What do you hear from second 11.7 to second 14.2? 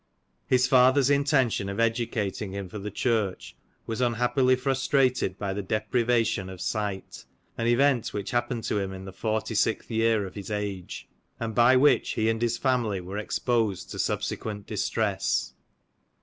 which he and his family were exposed to